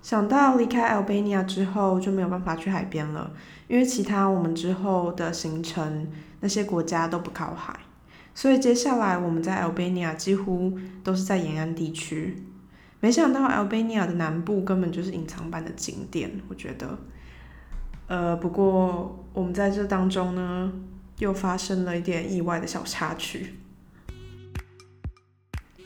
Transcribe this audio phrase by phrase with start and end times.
[0.00, 3.30] 想到离开 Albania 之后就没有办法去海边了，
[3.66, 6.08] 因为其他我们之后的行程
[6.40, 7.78] 那些国家都不靠海，
[8.34, 12.42] 所以接下来我们在 Albania 几乎都是在沿岸地区。
[13.00, 16.98] 没想到 Albania 的南部根本就是隐藏版的景点，我觉得。
[18.06, 20.72] 呃，不过我们在这当中呢，
[21.18, 23.58] 又发生了一点意外的小插曲。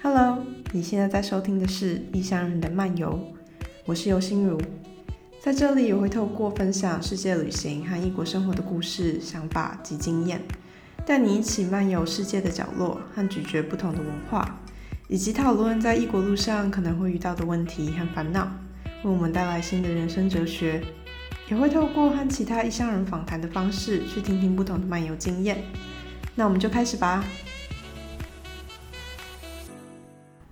[0.00, 0.38] Hello，
[0.72, 3.34] 你现在在收听的是异乡人的漫游。
[3.84, 4.60] 我是尤心如，
[5.40, 10.40] 在这里我会透过分享世界旅行和异国生活的故事、想法及经验，
[11.04, 14.60] 带你一起漫游世界的角落和咀嚼不同的文化，
[15.08, 18.52] 以及讨论在异国路上可能会遇到的问题和烦恼，
[19.02, 20.80] 为我们带来新的人生哲学。
[21.50, 25.60] 也会透过和其他异乡人访谈的方式，去听听不同的漫游经验。
[26.36, 27.24] 那我们就开始吧。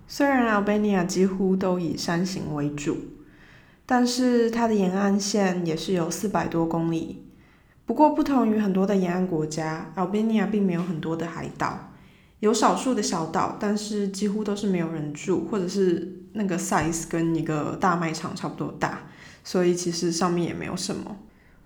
[0.08, 2.98] 虽然 Albania 几乎都以山形为主。
[3.90, 7.24] 但是它的沿岸线也是有四百多公里。
[7.84, 11.90] 不过，不同于很多的沿岸国家，Albania 并没有很多的海岛，
[12.38, 19.00] 有少数的小岛，但是几乎都是没有人住，或者是那个 size 跟一个大卖场差不多大，
[19.42, 21.16] 所以其实上面也没有什么。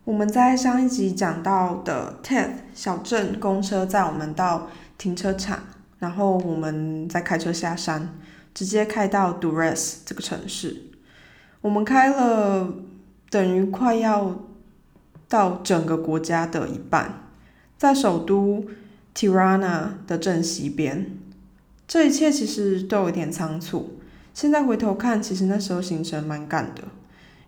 [0.04, 5.58] 我们在上一集讲到的 Ted 小镇，公车载我们到停车场，
[5.98, 8.14] 然后我们再开车下山，
[8.54, 10.93] 直接开到 Durres 这个城市。
[11.64, 12.74] 我们开了
[13.30, 14.38] 等于快要
[15.30, 17.22] 到整个国家的一半，
[17.78, 18.66] 在首都
[19.14, 21.16] Tirana 的正西边。
[21.88, 23.98] 这一切其实都有点仓促。
[24.34, 26.82] 现在回头看，其实那时候行程蛮赶的，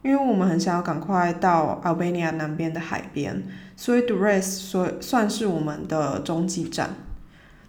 [0.03, 3.43] 因为我们很想要赶快到 Albania 南边的海边，
[3.77, 6.95] 所以 Durres 所算是我们的中继站。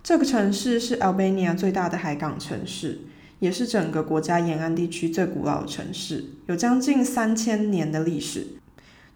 [0.02, 3.02] 这个城市是 Albania 最大的海港城市。
[3.40, 8.48] 也是整个国家沿岸地区最古老的城市，有将近三千年的历史。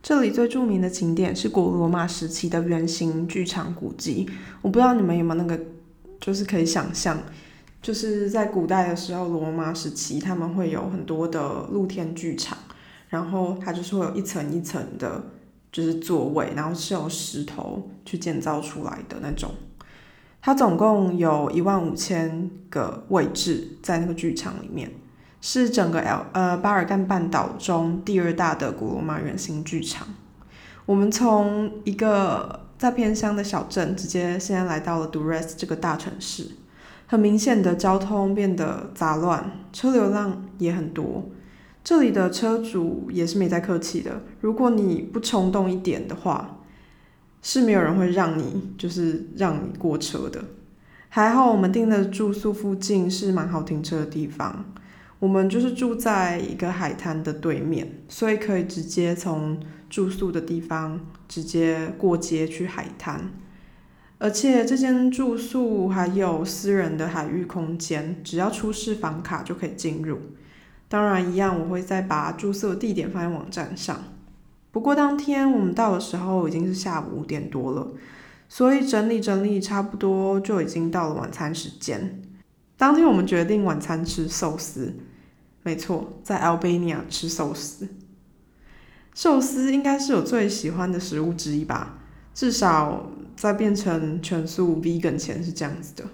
[0.03, 4.27] 这里最著名的景点是古罗马时期的圆形剧场古迹。
[4.61, 5.59] 我不知道你们有没有那个，
[6.19, 7.19] 就是可以想象，
[7.81, 12.57] 就是在古代的时候，罗马时期他们会有很多的露天剧场，
[13.09, 15.23] 然后它就是会有一层一层的，
[15.71, 19.51] 就是座位，然后是由石头去建造出来的那种。
[20.43, 24.91] 它总共有一万五千个位置在那个剧场里面，
[25.39, 30.07] 是整个 L 呃巴尔干半岛中第二大的古罗马圆形剧场。
[30.87, 36.47] 我们从一个在偏乡的小镇，直接现在来到了 Durres 这个大城市。
[37.05, 41.25] 很明显的交通变得杂乱，车流量也很多。
[41.83, 46.57] 这里的车主也是没在客气的，如果你不冲动一点的话。
[47.41, 50.43] 是没有人会让你，就是让你过车的。
[51.09, 54.65] 还好我们订的住宿附近是蛮好停车的地方，
[55.19, 59.59] 我们就是住在一个海滩的对面，所以可以直接从
[59.89, 63.31] 住宿的地方直接过街去海滩。
[64.19, 70.19] 而且这间住宿还有私人的海域空间，只要出示房卡就可以进入。
[70.87, 74.03] 当然，一样我会再把住宿地点放在网站上。
[74.71, 77.91] 不过当天我们到的时候已经是下午五点多了，
[78.47, 82.21] 所以整理整理差不多就已经到了晚餐时间。
[82.77, 84.95] 当天我们决定晚餐吃寿司，
[85.63, 87.87] 没错，在 Albania 吃寿司。
[89.13, 91.99] 寿司应该是我最喜欢的食物之一吧，
[92.33, 96.05] 至少在变成全素 vegan 前是这样子的。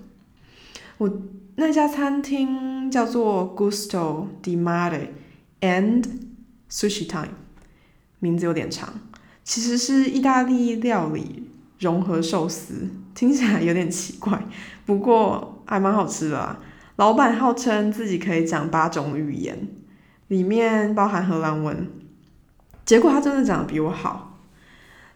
[0.97, 1.22] 我
[1.56, 5.09] 那家餐厅叫做 Gusto di Mare
[5.62, 6.03] and
[6.72, 7.47] Sushi Time。
[8.20, 8.94] 名字有点长，
[9.44, 14.44] 其实是意大利料理融合寿司，听起来有点奇怪，
[14.86, 16.60] 不过还蛮好吃的啊。
[16.96, 19.68] 老板号称自己可以讲八种语言，
[20.30, 21.88] 里面包含荷兰文，
[22.86, 24.40] 结果他真的讲的比我好。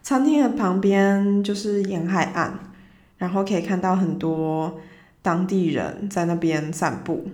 [0.04, 2.54] 餐厅的旁边就是沿海岸，
[3.18, 4.80] 然后可以看到很多
[5.24, 7.28] 当地人在那边散步，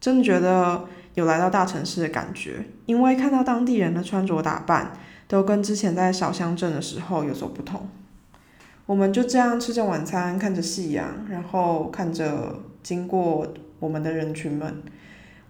[0.00, 4.92] 真的觉得有来到大城市的感觉，因为看到当地人的穿着打扮。
[5.30, 7.88] 都跟之前在小乡镇的时候有所不同。
[8.86, 13.46] 我们就这样吃着晚餐，看着夕阳，然后看着经过
[13.78, 14.82] 我们的人群们。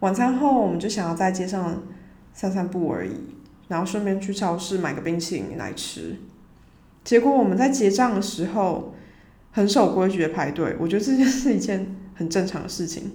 [0.00, 1.82] 晚餐后，我们就想要在街上
[2.34, 3.12] 散散步而已，
[3.68, 6.14] 然后顺便去超市买个冰淇淋来吃。
[7.02, 8.94] 结果我们在结账的时候
[9.50, 13.12] 很守规矩的排队，我觉得这件是一件很正常的事情。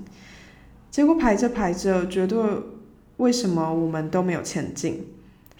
[0.89, 2.63] 结果排着排着，觉得
[3.17, 5.05] 为什么我们都没有前进？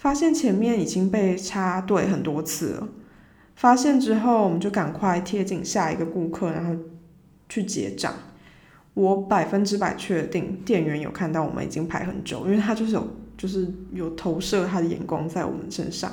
[0.05, 2.87] 发现前面已经被插队很多次了，
[3.55, 6.79] 发现之后我们就赶快贴紧下一个顾客，然后
[7.49, 8.13] 去结账。
[8.93, 16.11] 我百分之百确定店员有看到我们已经排很久，因为他就是有就是有投射他的眼光在我们身上。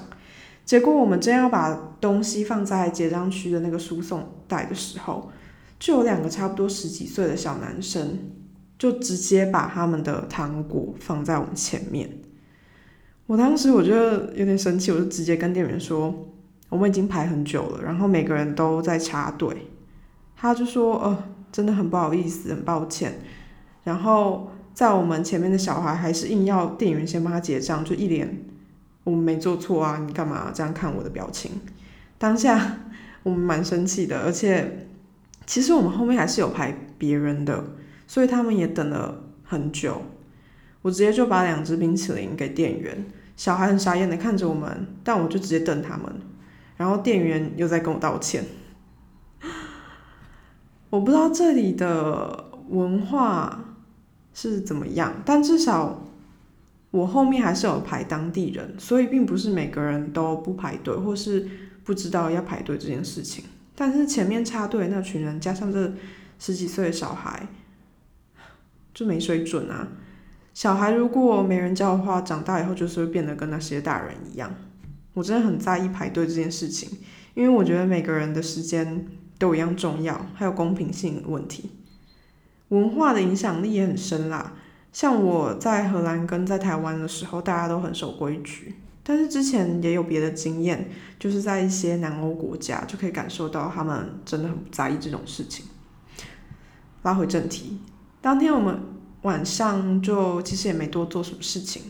[0.65, 5.31] 结果我们正要把东西放在结账区的那个输送带的时候，
[5.79, 8.19] 就有两个差不多十几岁的小男生，
[8.79, 12.22] 就直接把他们的糖果放在我们前面。
[13.27, 16.29] 我当时我觉得有点生气，我就直接跟店员说，
[16.69, 19.69] 我们已经排很久了，然后每个人都在插队。
[20.37, 23.21] 他就说，呃，真的很不好意思，很抱歉。
[23.85, 28.45] 然后在我们前面的小孩还是硬要店员先帮他结账，就一脸。
[29.05, 31.53] 我们没做错啊，你干嘛这样看我的表情？
[32.19, 32.79] 当下
[33.23, 34.87] 我们蛮生气的，而且
[35.47, 37.65] 其实我们后面还是有排别人的，
[38.07, 40.03] 所以他们也等了很久。
[40.83, 43.07] 我直接就把两只冰淇淋给店员，
[43.37, 46.13] 小孩很傻眼的看着我们，但我就直接瞪他们，
[46.77, 48.45] 然后店员又在跟我道歉。
[50.91, 53.77] 我不知道这里的文化
[54.35, 56.07] 是怎么样，但至少。
[56.93, 61.49] 我后面还是有排当地人，所以并不是每个人都不排队，或是
[61.85, 63.47] 不知道要排队这件事情。
[63.75, 65.91] 但是前面插队那群人，加上这
[66.39, 67.49] 十几岁的小孩，
[68.93, 69.89] 就没水准啊！
[70.55, 74.55] 小孩如果没人教的话，长大以后就是会变得跟那些大人一样。
[75.15, 76.89] 我真的很在意排队这件事情，
[77.35, 79.07] 因为我觉得每个人的时间
[79.39, 81.71] 都一样重要，还有公平性问题。
[82.69, 84.55] 文化的影响力也很深啦。
[84.93, 88.75] 像我在荷兰跟在台湾的时候，大家都很守规矩。
[89.03, 90.89] 但是之前也有别的经验，
[91.19, 95.67] 就是在一些南欧国家，就可以感受到他们真的很不在意这种事情。
[97.03, 97.81] 拉回正题，
[98.21, 98.79] 当天我们
[99.23, 101.83] 晚上就其实也没多做什么事情，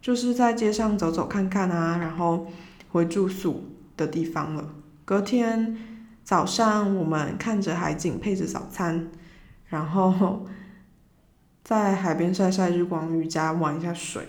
[0.00, 2.46] 就是在街上走走看看啊，然后
[2.90, 3.64] 回住宿
[3.96, 4.74] 的地方了。
[5.04, 5.76] 隔天
[6.24, 9.10] 早上，我们看着海景，配着早餐，
[9.66, 10.46] 然后。
[11.68, 14.22] 在海边晒晒日光浴加玩一下水，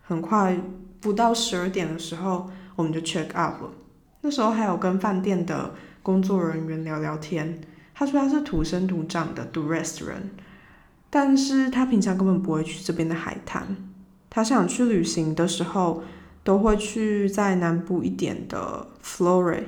[0.00, 0.56] 很快
[1.00, 3.72] 不到十二点的时候，我们就 check out 了。
[4.20, 5.74] 那时候还有跟饭店的
[6.04, 7.60] 工作人员聊聊天，
[7.92, 10.30] 他说他是土生土长的 Durest 人，
[11.14, 13.76] 但是他平常根本不会去这边的海滩。
[14.28, 16.02] 他想去旅行的时候，
[16.42, 19.62] 都会去在南部一点的 Flore，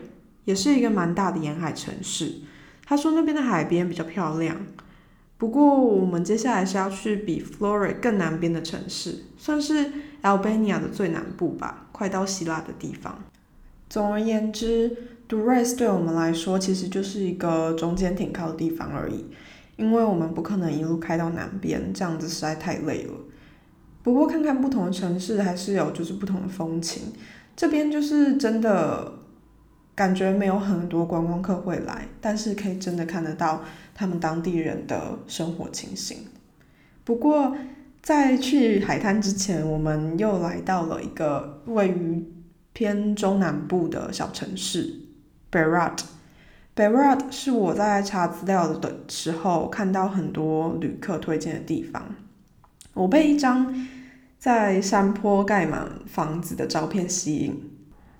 [0.44, 2.40] 也是一个蛮大的沿海城市。
[2.84, 4.56] 他说那边的海边比较漂亮。
[5.38, 9.92] 不过，我们接下来是要去比 Flore 更南边的城市，算是
[10.22, 13.20] Albania 的最南部吧，快到希腊的地方。
[13.88, 14.96] 总而言之
[15.28, 19.26] ，Durrës 对我们来说其实就是一个中间停靠的地方而已，
[19.76, 23.14] 因为我们不可能一路开到南边，这样子实在太累了。
[24.02, 27.12] 不过，看看不同的城市还是有就是不同的风情。
[27.56, 29.12] 这边就是真的
[29.94, 33.62] 感觉没有很多观光客会来，但是可以真的看得到。
[33.99, 36.19] 他们当地人的生活情形。
[37.02, 37.56] 不过，
[38.02, 42.23] 在去海滩之前，我们又来到了一个位于
[42.75, 45.00] 偏中南部的小城市
[45.50, 46.00] Berat。
[46.76, 52.14] Berat 是我在查资料的时候看到很多旅客推荐的地方。
[52.93, 53.75] 我被一张
[54.38, 57.70] 在山坡盖满房子的照片吸引。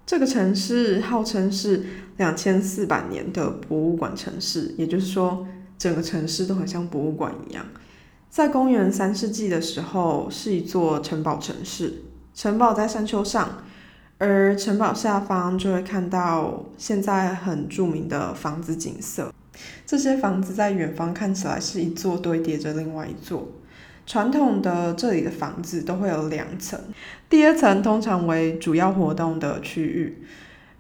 [0.07, 1.85] 这个城市号称是
[2.17, 5.47] 两千四百年的博物馆城市，也就是说。
[5.79, 7.63] 整个城市都很像博物馆一样，
[8.31, 13.63] 在公元三世纪的时候是一座城堡城市，城堡在山丘上，
[14.19, 19.33] 而城堡下方就会看到现在很著名的房子景色。
[19.85, 23.49] 这些房子在远方看起来是一座堆叠着另外一座。
[24.07, 26.79] 传统的这里的房子都会有两层，
[27.29, 30.23] 第二层通常为主要活动的区域，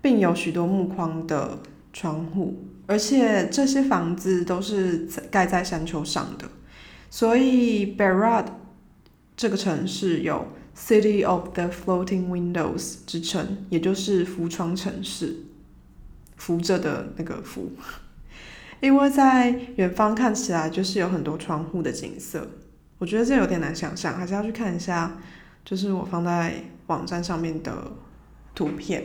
[0.00, 1.58] 并有许多木框的
[1.92, 2.62] 窗户。
[2.86, 6.46] 而且这些房子都是盖在山丘上的，
[7.10, 8.44] 所以 Berat
[9.36, 15.36] 这个城市有 City of the Floating Windows 之称，也就是浮窗城市，
[16.36, 17.72] 浮着的那个浮。
[18.80, 22.46] 因为在远方看起来就是有很多窗户的景色，
[22.98, 25.16] 我觉得这有点难想象，还是要去看一下，
[25.64, 26.52] 就是我放在
[26.88, 27.92] 网站上面的
[28.54, 29.04] 图片。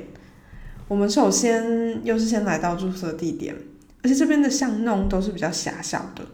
[0.89, 3.55] 我们首先又是先来到住宿地点。
[4.03, 6.25] 而且这边的巷弄都是比较狭小的，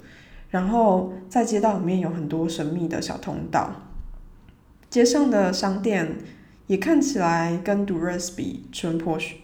[0.50, 3.87] 然后在街道里面有很多神秘的小通道，
[4.89, 6.15] 街上的商店
[6.67, 9.38] 也看起来跟 d u r e s 比淳朴许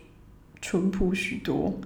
[0.62, 1.80] 淳朴许多。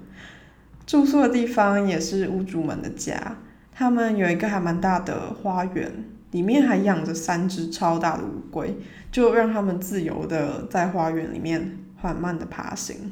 [0.85, 3.37] 住宿的地方也是屋主们的家，
[3.73, 5.91] 他们有一个还蛮大的花园，
[6.31, 8.77] 里面还养着三只超大的乌龟，
[9.11, 13.11] 就让他们自由的在花园里面缓慢的爬行。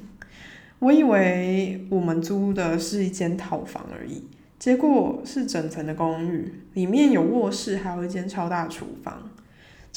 [0.79, 9.31] 我以为我们租的是一间套房而已，结果是整层的公寓，里面有卧室，还有一间超大厨房。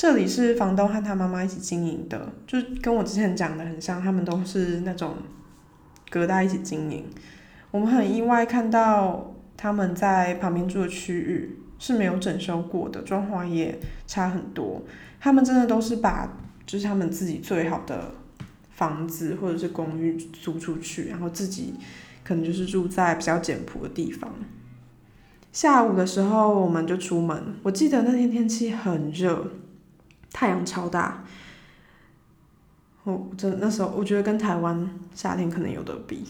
[0.00, 5.16] 这里是房东和他妈妈一起经营的，就跟我之前讲的很像，他们都是那种
[6.08, 7.04] 隔代一起经营。
[7.72, 13.76] 我们很意外看到他们在旁边住的区域是没有整修过的，装潢也
[14.06, 14.80] 差很多。
[15.18, 16.32] 他们真的都是把
[16.64, 18.14] 就是他们自己最好的
[18.70, 21.74] 房子或者是公寓租出去，然后自己
[22.22, 24.32] 可能就是住在比较简朴的地方。
[25.50, 29.50] 下午的时候我们就出门，我记得那天天气很热，
[30.32, 31.24] 太阳超大。
[33.04, 36.24] 我真那时候我觉得跟台湾夏天可能有得比。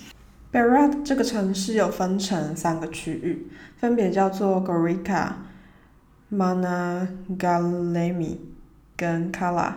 [0.53, 5.33] Berat 这个城市有分成三个区域，分别叫做 Gorica、
[6.33, 8.39] Managalemi
[8.97, 9.75] 跟 Kala。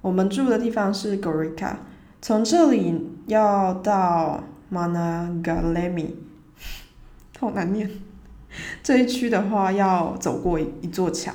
[0.00, 1.74] 我们住的地方是 Gorica，
[2.20, 6.14] 从这里要到 Managalemi，
[7.40, 7.90] 好难念。
[8.84, 11.32] 这一区的话要走过一座桥，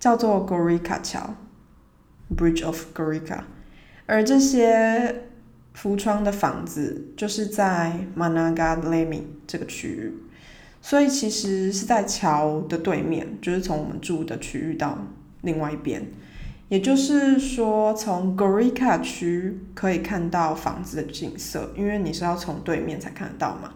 [0.00, 1.34] 叫做 Gorica 桥
[2.36, 3.40] （Bridge of Gorica），
[4.06, 5.22] 而这些。
[5.76, 10.14] 浮窗的房子就是在 Managalemi 这个区域，
[10.80, 14.96] 所以其实是在桥的对面，就是从我们住的区域到
[15.42, 16.06] 另外一边。
[16.68, 23.72] 也就是说，从 Gorica 区可以看到房子的景色，因为你是要从对面才看得到嘛。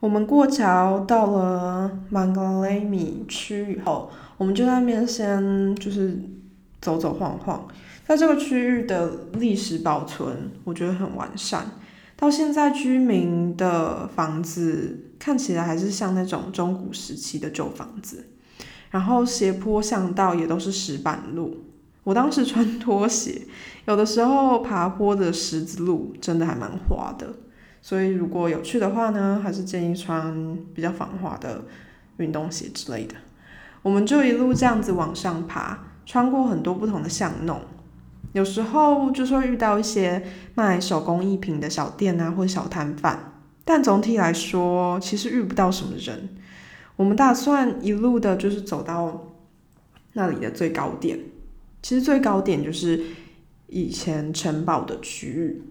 [0.00, 6.18] 我们过桥到了 Mangalemi 区以后，我们就在那边先就是
[6.80, 7.66] 走走晃晃。
[8.06, 11.64] 在这个区域的历史保存，我觉得很完善。
[12.16, 18.26] 到现在，居民的房子看起来还是像那种中古时期的旧房子。
[18.90, 21.56] 然后斜坡巷道也都是石板路。
[22.02, 23.42] 我当时穿拖鞋，
[23.86, 27.32] 有的时候爬坡的石子路真的还蛮滑的。
[27.80, 31.62] 所以如果有去的话呢，还是建议穿比较防滑的
[32.16, 33.14] 运动鞋之类的。
[33.82, 35.78] 我们就一路这样子往上爬，
[36.10, 37.60] 穿过很多不同的巷弄。
[38.32, 40.20] 有时候就是会遇到一些
[40.56, 43.32] 卖手工艺品的小店啊，或小摊贩，
[43.64, 46.30] 但总体来说，其实遇不到什么人。
[46.96, 49.28] 我们打算一路的，就是走到
[50.14, 51.16] 那里的最高点。
[51.80, 53.00] 其实最高点就是
[53.68, 55.62] 以前城堡的区域。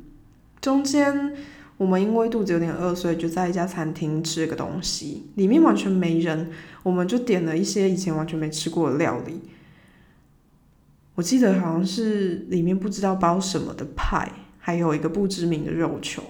[0.62, 1.34] 中间
[1.76, 6.50] 我们因为肚子有点饿，所以就在一家餐厅吃了个东西，里面完全没人，
[6.84, 9.42] 我们就点了一些以前完全没吃过的料理。
[11.20, 16.24] 我记得好像是里面不知道包什么的派，还有一个不知名的肉球。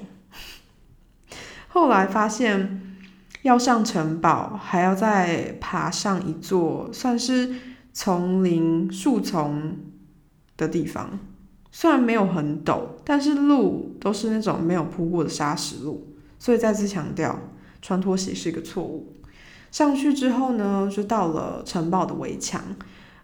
[1.67, 2.98] 后来发现
[3.43, 7.53] 要上城堡，还要再爬上一座算是
[7.93, 9.77] 丛林树丛
[10.58, 11.19] 的地方，
[11.72, 17.39] 虽然没有很陡，但是路都是那种没有铺过的沙石路，所以再次强调，
[17.79, 19.15] 穿拖鞋是一个错误。
[19.69, 22.60] 上去之后呢，就到了城堡的围墙。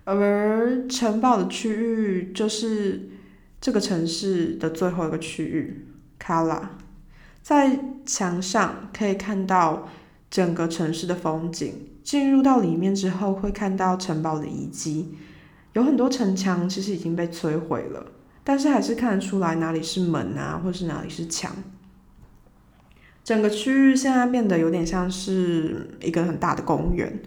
[0.05, 3.09] 而城堡的区域就是
[3.59, 5.85] 这个城市的最后一个区域，
[6.17, 6.77] 卡拉。
[7.41, 9.89] 在墙上可以看到
[10.31, 11.89] 整个城市的风景。
[12.03, 15.15] 进入到里面之后，会看到城堡的遗迹，
[15.73, 18.05] 有很多城墙其实已经被摧毁了，
[18.43, 21.51] 但是还是看得出来哪里是门啊，或是哪里是墙。
[23.23, 27.19] 整个区域现在变得有点像是一个很大的公园。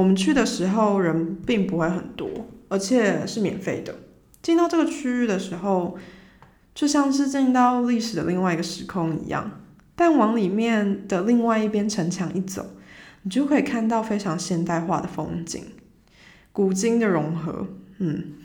[0.00, 2.26] 我们去的时候人并不会很多，
[2.68, 3.94] 而且是免费的。
[4.40, 5.98] 进到这个区域的时候，
[6.74, 9.60] 就像是进到历史的另外一个时空一样。
[9.94, 12.70] 但往里面的另外一边城墙一走，
[13.24, 15.62] 你就可以看到非常现代化的风景，
[16.50, 17.66] 古今的融合。
[17.98, 18.36] 嗯，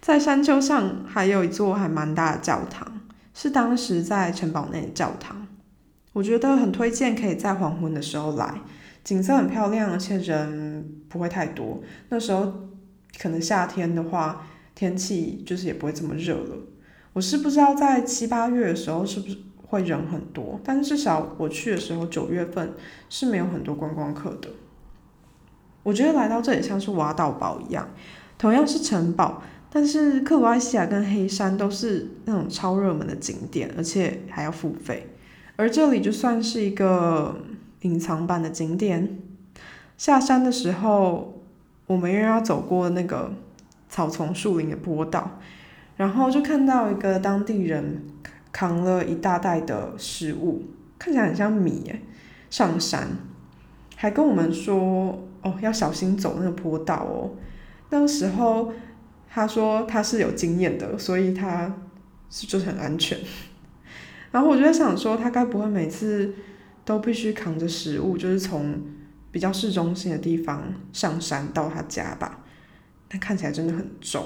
[0.00, 3.00] 在山丘上还有一座还蛮大的教堂，
[3.34, 5.48] 是当时在城堡内的教堂。
[6.12, 8.54] 我觉得很推荐可以在黄昏的时候来。
[9.02, 11.82] 景色很漂亮，而且人不会太多。
[12.10, 12.52] 那时候
[13.18, 16.56] 可能夏天的话，天气就是也不会这么热了。
[17.14, 22.72] 我是不知道在七八月的时候是不是会人很多，但至少我去的时候九月份
[23.08, 24.48] 是没有很多观光客的。
[25.82, 27.88] 我觉得来到这里像是挖到宝一样，
[28.36, 35.08] 同样是城堡，但是克罗埃西亚跟黑山都是那种超热门的景点，而且还要付费，
[35.56, 37.34] 而这里就算是一个。
[37.80, 39.18] 隐藏版的景点，
[39.96, 41.40] 下山的时候，
[41.86, 43.32] 我们又要走过那个
[43.88, 45.38] 草丛树林的坡道，
[45.96, 48.02] 然后就看到一个当地人
[48.52, 50.64] 扛了一大袋的食物，
[50.98, 52.02] 看起来很像米耶，
[52.50, 53.08] 上山，
[53.96, 57.30] 还跟我们说哦要小心走那个坡道哦。
[57.88, 58.72] 那个时候
[59.28, 61.74] 他说他是有经验的，所以他
[62.28, 63.18] 是就很安全。
[64.32, 66.34] 然后我就在想说，他该不会每次。
[66.90, 68.74] 都必须扛着食物，就是从
[69.30, 72.40] 比较市中心的地方上山到他家吧。
[73.12, 74.24] 那看起来真的很重。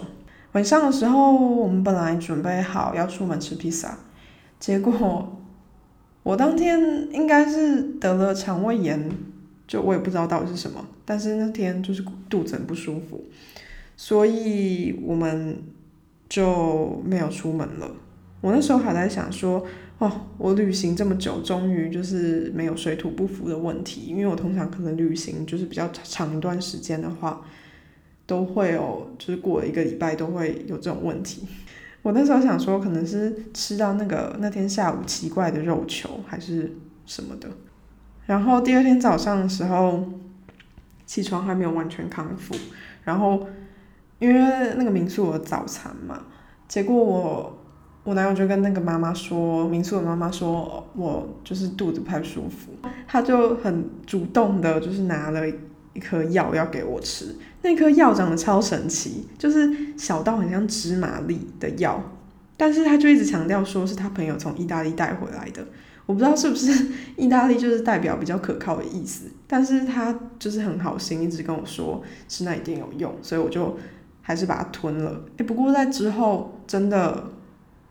[0.52, 3.98] 晚上的时候，我们本来准备好要出门吃披萨，
[4.58, 5.38] 结果
[6.22, 9.10] 我当天应该是得了肠胃炎，
[9.66, 13.22] 就我也不知道到底是什么，但是那天就是肚子很不舒服，
[13.94, 15.62] 所以我们
[16.30, 17.90] 就没有出门了。
[18.40, 19.66] 我那时候还在想说，
[19.98, 27.44] 哦，我旅行这么久，终于就是没有水土不服的问题，因为我通常可能旅行就是比较长一段时间的话。
[28.26, 31.46] 都会有，就是过了一个礼拜都会有这种问题。
[32.00, 36.72] 我那时候想说，可能是吃到那个那天下午奇怪的肉球还是
[37.04, 37.50] 什么的。
[38.24, 40.02] 然后第二天早上的时候，
[41.04, 42.54] 起床还没有完全康复。
[43.04, 43.46] 然后
[44.18, 46.24] 因为那个民宿有早餐嘛，
[46.66, 47.58] 结果我
[48.04, 52.70] 我男友就跟那个妈妈说，民宿的妈妈说我就是肚子不太舒服，
[53.08, 55.42] 他就很主动的，就是拿了。
[55.96, 62.02] 一颗药要给我吃，那颗药长得超神奇，就是小到很像芝麻粒的药，
[62.56, 65.64] 但是他就一直强调说是他朋友从意大利带回来的，
[66.04, 73.78] 我不知道是不是意大利就是代表比较可靠的意思，但是他就是很好心，一直跟我说吃那一定有用，所以我就
[74.20, 75.22] 还是把它吞了。
[75.36, 77.24] 诶，不过在之后真的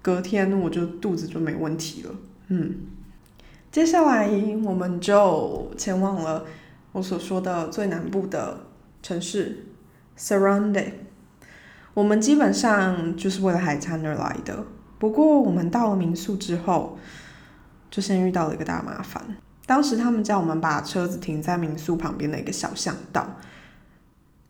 [0.03, 2.11] 隔天我就肚子就没问题了，
[2.49, 2.75] 嗯，
[3.71, 4.29] 接下来
[4.63, 6.45] 我们就前往了。
[6.91, 8.65] 我所说的最南部的
[9.01, 9.65] 城市
[10.15, 10.93] s u r r o u n d e
[11.95, 14.65] 我们基本上就是为了海滩而来的。
[14.99, 16.99] 不过我们到了民宿之后，
[17.89, 19.23] 就先遇到了一个大麻烦。
[19.65, 23.37] 当时他们叫我们把车子停在民宿旁边的一个小巷道。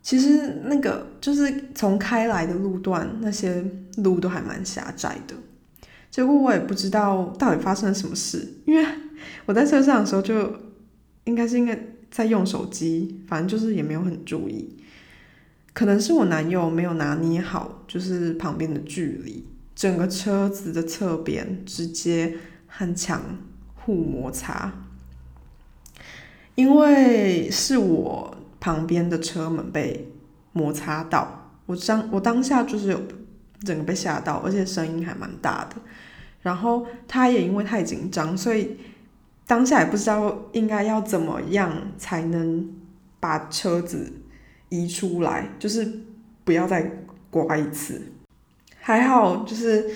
[0.03, 3.65] 其实那个就是从开来的路段，那些
[3.97, 5.33] 路都还蛮狭窄的。
[6.11, 8.85] 结果我也不知道到底发生了什么事，因为
[9.47, 10.53] 我在车上的时候就
[11.23, 11.75] 应该是应该。
[12.13, 14.77] 在用手机，反正就是也没有很注意，
[15.73, 19.43] 可能是我男友没有拿捏好，就是旁边的距离，
[19.73, 23.39] 整个车子的侧边直接和墙
[23.73, 24.71] 互摩擦，
[26.53, 30.07] 因为是我旁边的车门被
[30.53, 33.01] 摩擦到，我当我当下就是有
[33.65, 35.75] 整个被吓到，而且声音还蛮大的，
[36.41, 38.77] 然后他也因为太紧张，所以。
[39.45, 42.65] 当下也不知道应该要怎么样才能
[43.19, 44.09] 把车子
[44.69, 45.85] 移出来，就是
[46.45, 46.89] 不要再
[47.29, 48.01] 刮一次。
[48.79, 49.91] 还好，就是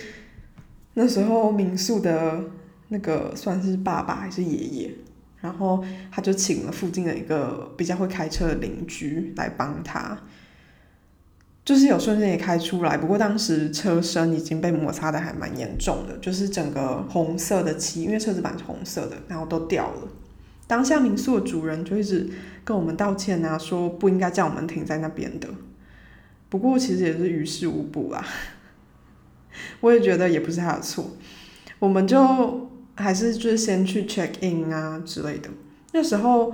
[0.95, 2.43] 那时候民宿的
[2.89, 4.91] 那个算是爸爸还是爷爷，
[5.41, 10.17] 然后他就请了附近的一个比较会开车的邻居来帮他。
[11.63, 20.07] 就是有瞬间也开出来，不过当时车身已经被摩擦的还蛮严重的，就是整个红色的漆，因为车子板是红色的，然后都掉了。
[20.65, 22.29] 当下民宿的主人就一直
[22.63, 25.49] 跟我们道歉啊，说不应该叫我们停在那边的。
[26.47, 28.25] 不过其实也是于事无补啦，
[29.81, 31.17] 我也觉得也不是他的错，
[31.79, 32.66] 我们就
[32.97, 35.49] 还是就是先去 check in 啊之类的。
[35.93, 36.53] 那时候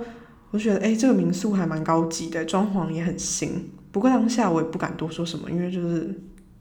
[0.52, 3.68] 我觉得，哎，这个民宿还蛮高级的，装潢也很新。
[3.90, 6.14] 不过当下我也不敢多说什么，因为就是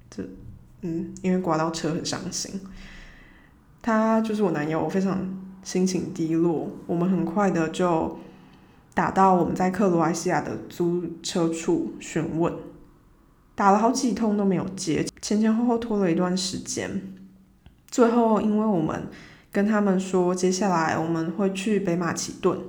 [0.09, 0.23] 这，
[0.81, 2.59] 嗯，因为刮到车很伤心。
[3.81, 5.19] 他就是我男友，我非常
[5.61, 6.71] 心情低落。
[6.87, 8.17] 我们很快的就
[8.93, 12.53] 打到我们在克罗埃西亚的租车处询问，
[13.55, 17.01] 打了好几通都没有接，前前后后拖了一段时间。
[17.89, 19.07] 最后因为我们
[19.53, 22.59] 跟他们说，接下来我们会去北马其顿。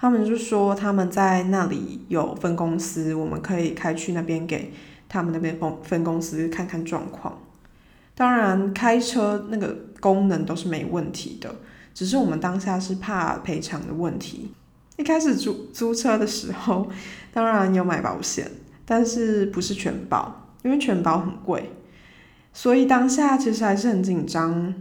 [0.00, 4.72] 他们就说他们在那里有分公司，我们可以开去那边给
[5.08, 7.36] 他们那边分分公司看看状况。
[8.14, 11.52] 当然，开车那个功能都是没问题的，
[11.94, 14.52] 只是我们当下是怕赔偿的问题。
[14.96, 16.88] 一开始租租车的时候，
[17.32, 18.48] 当然有买保险，
[18.84, 21.70] 但是不是全保，因为全保很贵，
[22.52, 24.74] 所以当下其实还是很紧张。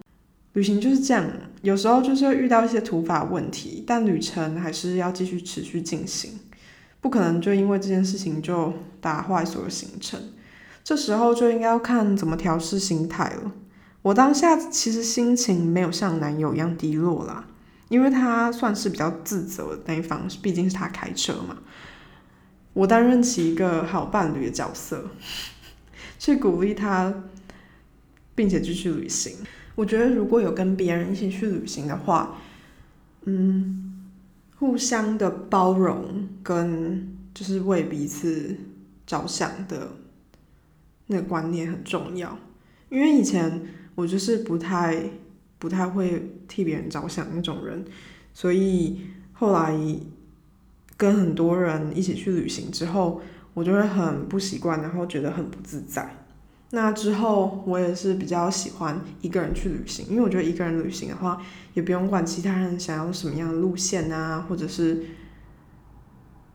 [0.57, 1.23] 旅行就是这样，
[1.61, 6.39] 有时候就是会遇到一些突发问题，但旅程还是要继续持续进行，
[6.99, 10.19] 不可能就因为这件事情就打坏所有行程。
[10.83, 13.51] 这时候就应该要看怎么调试心态了。
[14.01, 17.45] 我当下其实心情没有像男友一样低落啦，
[17.89, 21.57] 因为他算是比较自责的那一方，毕竟是他开车嘛。
[22.73, 25.11] 我担任起一个好伴侣的角色，
[26.17, 27.13] 去鼓励他，
[28.33, 29.35] 并且继续旅行。
[29.77, 32.35] 我觉得如果有跟别人一起去旅行的话，
[33.25, 34.09] 嗯，
[34.57, 38.57] 互相的包容跟就是为彼此
[39.05, 39.89] 着想的
[41.05, 42.35] 那个观念很重要。
[42.89, 45.11] 因为以前我就是不太
[45.59, 47.85] 不太会替别人着想那种人，
[48.33, 49.01] 所以
[49.33, 49.77] 后来
[50.97, 53.21] 跟很多人一起去旅行之后，
[53.53, 56.25] 我就会很不习惯，然后觉得很不自在。
[56.71, 61.41] 那之后我也是比较喜欢一个人去旅行，因为我觉得一个人旅行的话，
[61.73, 65.01] 也不用管其他人想要什么样的路线啊，或者是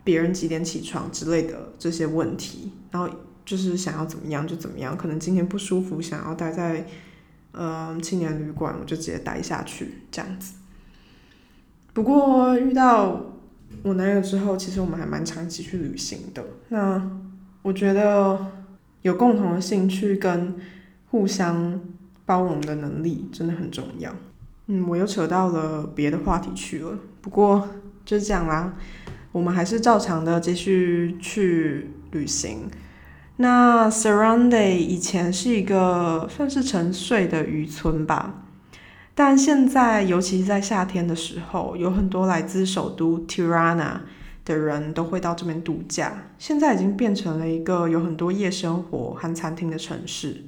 [0.05, 3.09] 别人几点起床之类的这些问题，然后
[3.47, 6.87] 就是想要怎么样就怎么样，可能今天不舒服，想要待在
[7.55, 10.57] 嗯青年旅馆，我就直接待下去这样子。
[11.95, 13.19] 不过遇到
[13.83, 16.45] 我男友之后，其实我们还蛮长期去旅行的。
[16.69, 17.11] 那
[17.63, 18.61] 我觉得。
[19.03, 20.57] 有共同的兴趣跟
[21.11, 21.81] 互相
[22.25, 24.13] 包容的能力真的很重要。
[24.67, 26.99] 嗯，我又扯到了别的话题去了。
[27.21, 27.69] 不过
[28.05, 28.75] 就这样啦，
[29.33, 32.71] 我们还是照常的继续去旅行。
[33.37, 38.45] 那 Surrounding 以前是一个算是沉睡的渔村吧，
[39.15, 44.01] 但现在尤其是在夏天的时候，有很多来自首都 Tirana。
[44.45, 50.45] 的人都会到这边度假，现在已经变成了一个有很多夜生活和餐厅的城市。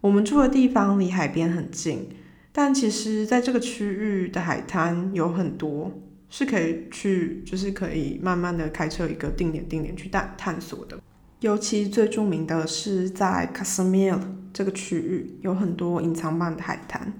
[0.00, 2.08] 我们住的地方离海边很近，
[2.52, 5.92] 但其实在这个区域的海滩有很多
[6.28, 10.98] 是可以去，就是可以慢慢的开车一个定点定点去探探索的。
[11.40, 14.18] 尤其最著名的是在 Casamil
[14.52, 17.12] 这个区域，有很多隐藏版的海滩。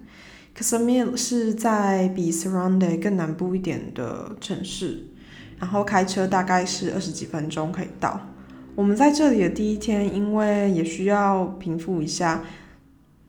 [0.57, 5.07] Casamil 是在比 Surround 更南部一点的城市。
[5.59, 8.21] 然后开车大概是二十几分钟可以到。
[8.77, 12.43] 我们在这里的第一天，因为也需要平复一下，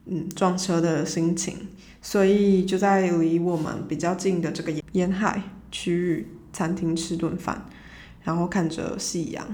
[0.06, 1.54] 嗯，撞车的心情，
[2.02, 7.64] 所以就在离我们比较近的这个沿海区域餐厅吃顿饭，
[8.24, 9.46] 然后看着夕阳。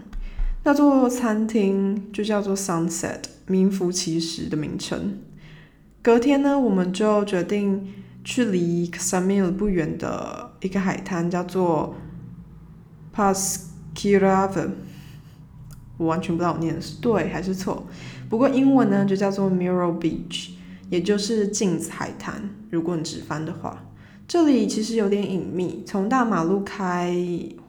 [0.64, 5.18] 那座餐厅就叫做 Sunset，名副其实的名称。
[6.00, 7.87] 隔天呢，我们就决定
[8.24, 11.94] 去离 s a m i l 不远的一个海滩，叫做。
[13.14, 14.70] Pasquirava，
[15.98, 17.87] 我完全不知道我念的是对还是错。
[18.31, 20.53] 不过英文呢就叫做 Mirror Beach，
[20.88, 22.48] 也就是镜子海滩。
[22.70, 23.85] 如果你直翻的话，
[24.27, 25.83] 这里其实有点隐秘。
[25.87, 27.14] 从大马路开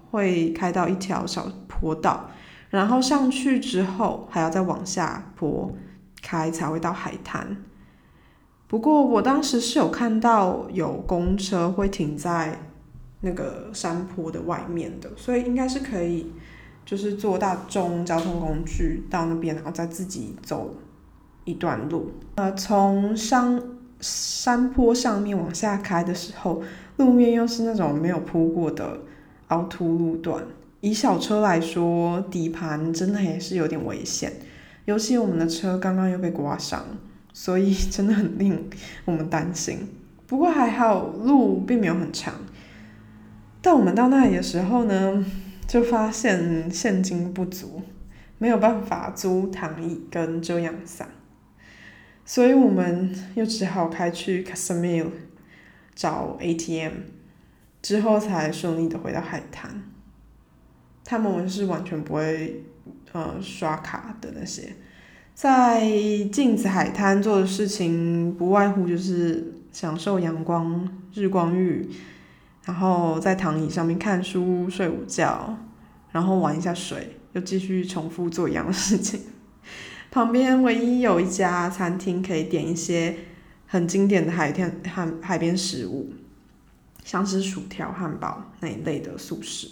[0.10, 2.30] 会开到一条小坡道，
[2.70, 5.76] 然后上去之后还要再往下坡
[6.22, 7.58] 开才会到海滩。
[8.68, 12.70] 不过我当时是有看到有公车会停在。
[13.26, 16.32] 那个山坡的外面的，所以应该是可以，
[16.86, 20.76] 就是坐大众交通工具到那边，然后再自己走
[21.46, 22.12] 一段路。
[22.36, 23.62] 呃，从山
[24.02, 26.62] 山坡上面往下开的时候，
[26.98, 29.00] 路面又是那种没有铺过的
[29.48, 30.44] 凹凸路段，
[30.82, 34.34] 以小车来说，底盘真的也是有点危险。
[34.84, 36.84] 尤其我们的车刚刚又被刮伤，
[37.32, 38.70] 所以 真的很令
[39.06, 39.88] 我们担心。
[40.28, 42.34] 不过还好，路并没有很长。
[43.66, 45.26] 但我们到那里的时候呢，
[45.66, 47.82] 就发现现金不足，
[48.38, 51.08] 没有办法租躺椅跟遮阳伞，
[52.26, 55.08] 所以我们又只好开去 Casamil
[55.96, 56.92] 找 ATM，
[57.82, 59.82] 之后才顺利的回到海滩。
[61.06, 62.66] 他们是完全不会
[63.14, 64.74] 呃刷卡的那些，
[65.34, 65.90] 在
[66.34, 71.90] 镜子海滩做的事情不外乎就是享受阳光、日光浴。
[72.66, 75.58] 然后在躺椅上面看书、睡午觉，
[76.12, 79.22] 然后玩一下水，又继续重复做一样的事情。
[80.12, 83.16] 旁边唯一有一家餐厅可以点一些
[83.66, 86.14] 很经典的海天海海边食物，
[87.04, 89.68] 像是薯条、汉堡那一类的素食。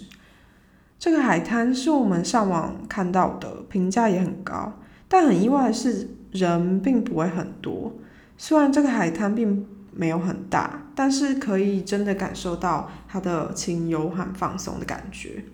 [0.98, 4.72] 这个海滩是我们上网看到的，评价也很高，
[5.08, 7.92] 但很意外的是人并不会很多。
[8.36, 15.44] 虽然这个海滩并没有很大，但是可以真的感受到它的清幽和放松的感觉。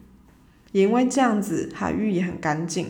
[0.73, 2.87] 也因为这样子，海域也很干净，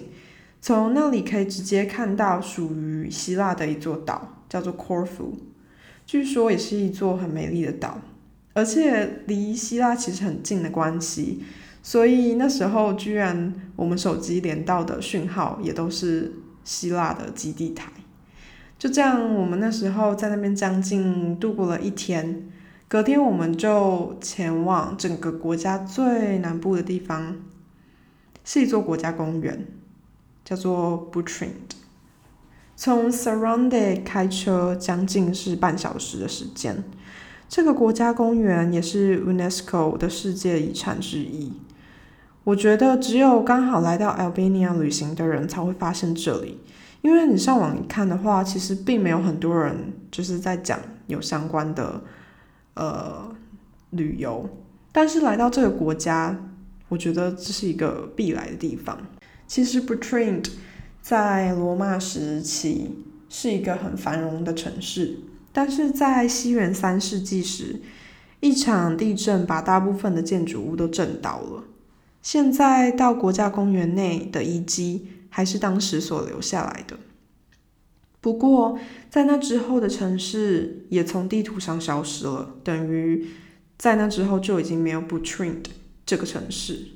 [0.61, 5.35] 从那里可以直接看到属于希腊的一座岛，叫做 Corfu，
[6.05, 8.01] 据说也是一座很美丽的岛，
[8.55, 11.45] 而且离希腊其实很近的关系，
[11.83, 16.33] 所以那时候居然我们手机连到的讯号也都是
[16.65, 17.93] 希腊的基地台。
[18.79, 22.49] 就这样，我们那时候在那边将近度过了一天。
[22.87, 27.37] 隔天，我们就前往整个国家最南部的地方，
[28.45, 29.67] 是一座国家公园，
[30.45, 31.75] 叫做 Butrind。
[32.77, 36.85] 从 Surrounded 开车将近是半小时的时间。
[37.49, 41.53] 这个国家公园也是 UNESCO 的世界遗产之一。
[42.45, 46.61] 我觉得只有刚好来到 Albania 旅行的人才会发现这里。
[47.01, 52.03] 因为你上网看的话，其实并没有很多人就是在讲有相关的
[52.75, 53.35] 呃
[53.91, 54.49] 旅游，
[54.93, 56.37] 但是来到这个国家，
[56.89, 58.99] 我觉得这是一个必来的地方。
[59.47, 60.51] 其实 b u t r i n d
[61.01, 62.91] 在罗马时期
[63.31, 65.21] 是一个很繁荣的城市，
[65.53, 67.81] 但是在西元三世纪时，
[68.41, 71.65] 一场地震把大部分的建筑物都震倒了。
[72.21, 76.97] 现在到国家公园内的遗迹还是当时所留下来的。
[78.21, 83.29] 不过，在那之后的城市也从地图上消失了，等于
[83.79, 85.65] 在那之后就已经没有 Butrint
[86.05, 86.89] 这个城市。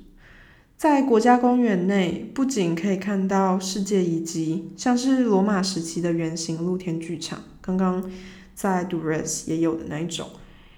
[0.77, 8.11] 在国家公园内，不仅可以看到世界遗迹，像是罗马时期的圆形露天剧场，刚刚
[8.53, 10.29] 在 Dures 也有的那一种，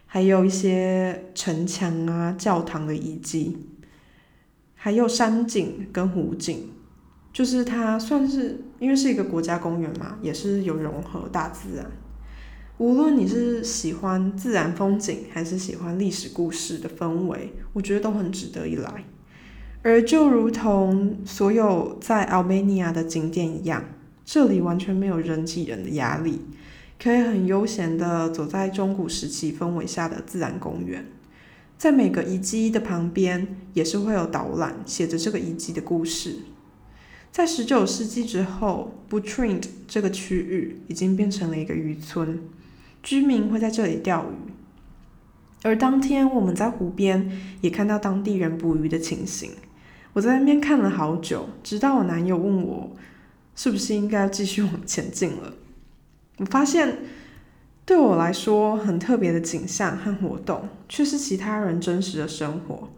[0.04, 3.56] 还有一些城墙啊、教堂的遗迹，
[4.74, 6.68] 还有山景跟湖景。
[7.34, 11.84] 就是它算是，因为是一个国家公园嘛，也是有融合大自然。
[12.78, 19.04] 无论你是喜欢自然风景，还是喜欢历史故事的氛围，我觉得都很值得一来。
[19.82, 23.84] 而就如同所有在 Albania 的景点一样，
[24.24, 26.40] 这里完全没有人挤人的压力，
[27.02, 31.04] 可以很悠闲的走在中古时期氛围下的自然公园。
[31.76, 36.36] 在每个遗迹的旁边，也是会有导览，写着这个遗迹的故事。
[37.34, 42.40] 在十九世纪之后，Butrint 这个区域已经变成了一个渔村，
[43.02, 44.52] 居民会在这里钓鱼。
[45.64, 47.28] 而当天我们在湖边
[47.60, 49.50] 也看到当地人捕鱼的情形。
[50.12, 52.92] 我在那边看了好久，直到我男友问我
[53.56, 55.54] 是不是应该继续往前进了。
[56.36, 56.98] 我发现
[57.84, 62.90] 对我来说很特别的景象和活动，却是其他人真实的生活。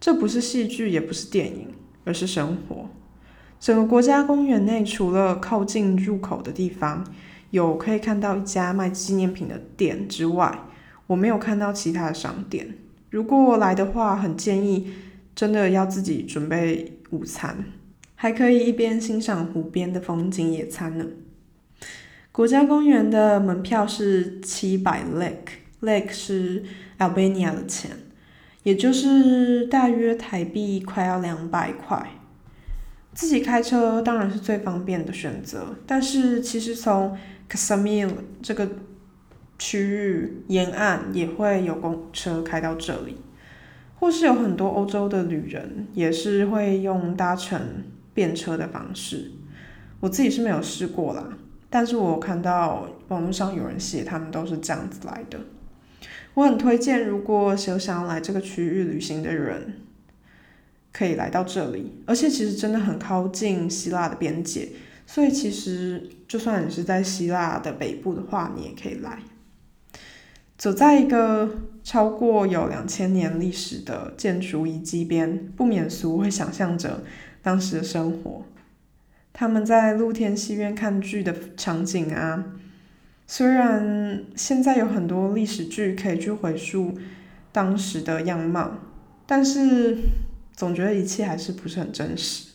[0.00, 1.68] 这不是戏剧，也不是电影，
[2.02, 2.90] 而是生活。
[3.58, 7.04] 整个国家公园内，除了靠近入口的地方
[7.50, 10.60] 有可以看到一家卖纪念品的店之外，
[11.06, 12.76] 我没有看到其他的商店。
[13.10, 14.92] 如果来的话，很建议
[15.34, 17.64] 真的要自己准备午餐，
[18.14, 21.06] 还可以一边欣赏湖边的风景野餐呢。
[22.32, 26.62] 国家公园的门票是七百 lek，lek 是
[26.98, 27.92] Albania 的钱，
[28.64, 32.15] 也就是大约台币快要两百块。
[33.16, 37.16] 自己开车当然是最方便的选择，但是其实从
[37.50, 38.10] Kasamil
[38.42, 38.68] 这个
[39.58, 43.16] 区域沿岸也会有公车开到这里，
[43.98, 47.58] 或是有很多欧洲的旅人也是会用搭乘
[48.12, 49.32] 便车的方式。
[50.00, 51.38] 我自己是没有试过啦，
[51.70, 55.40] 但是我看到网络上有人写他们都是这样子来的。
[56.34, 59.85] 我很推荐，如果有想要来这个区域旅行的人。
[60.96, 64.70] 可以来到这里，而且其实真的很靠近希腊的边界，
[65.06, 69.18] 所以其实就算你是在希腊的北部的话，你也可以来。
[70.56, 77.02] 走在一个超过有两千年历史的建筑遗迹边，不免俗会想象着
[77.42, 78.46] 当时的生活。
[79.34, 82.42] 他们在露天戏院看剧的场景啊，
[83.26, 86.96] 虽然现在有很多历史剧可以去回溯
[87.52, 88.78] 当时的样貌，
[89.26, 89.98] 但是。
[90.56, 92.48] 总觉得一切还是不是很真实。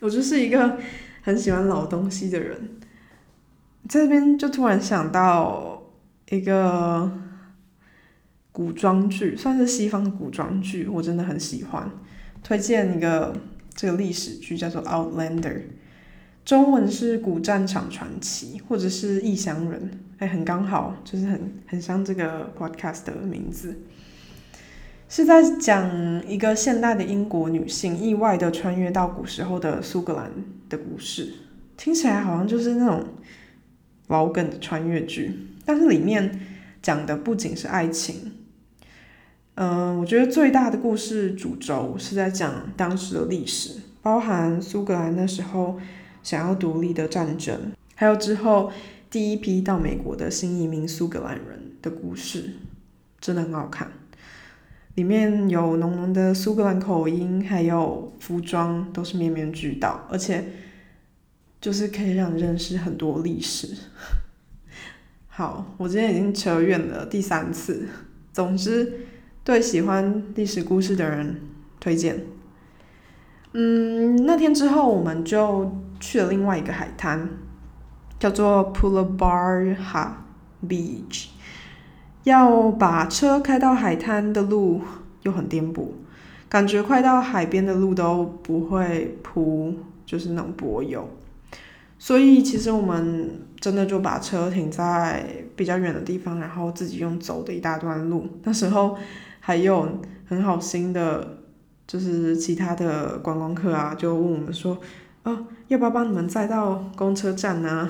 [0.00, 0.78] 我就是一个
[1.22, 2.56] 很喜欢老东西的人，
[3.88, 5.82] 在这边就突然想到
[6.30, 7.10] 一个
[8.52, 11.90] 古装剧，算是西方的古装剧，我真的很喜欢。
[12.42, 13.34] 推荐一个
[13.74, 15.40] 这个历史剧叫做《Outlander》，
[16.44, 23.78] 中文是《古战场传奇》或者是《异乡人》，哎，很刚好，就是很很像这个 podcast 的名字。
[25.12, 25.90] 是在讲
[26.28, 30.30] 一个现代的英国女性意外的穿越到古时候的苏格兰
[30.68, 31.34] 的故事，
[31.76, 33.04] 听起来好像就是那种
[34.06, 36.40] 老梗的穿越剧，但是里面
[36.80, 38.34] 讲的不仅是爱情，
[39.56, 45.76] 嗯，我觉得最大的故事主轴是在讲当时的历史，包含苏格兰那时候
[46.22, 48.70] 想要独立的战争，还有之后
[49.10, 52.52] 第一批到美国的新移民苏格兰人的故事，
[53.20, 53.90] 真的很好看。
[55.00, 60.44] 里面有浓浓的苏格兰口音，还有服装都是面面俱到，而且
[61.58, 63.74] 就是可以让你认识很多历史。
[65.26, 67.88] 好，我今天已经扯远了第三次。
[68.30, 69.06] 总之，
[69.42, 71.40] 对喜欢历史故事的人
[71.80, 72.26] 推荐。
[73.54, 77.26] 嗯，那天之后我们就去了另外一个海滩，
[78.18, 80.10] 叫做 Pulabarha
[80.68, 81.28] Beach。
[82.24, 84.80] 要把车开到海滩的路
[85.22, 85.86] 又很颠簸，
[86.48, 91.08] 感觉快到海边的路都不会铺，就是那种柏油。
[91.98, 93.30] 所以其实我们
[93.60, 98.26] 真的就把车停在比较远的地方，然后自己用走的一大段路。
[98.44, 98.96] 那时候
[99.38, 101.38] 还有很好心的，
[101.86, 104.78] 就是其他的观光客啊，就问我们说
[105.24, 107.88] ：“哦，要不要帮你们载到公车站呢？